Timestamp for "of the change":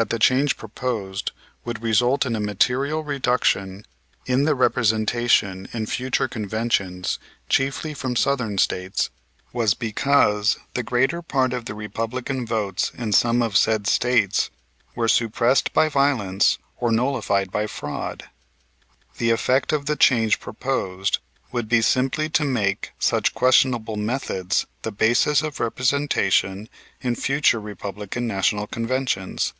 19.72-20.38